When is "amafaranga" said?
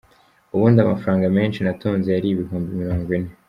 0.81-1.25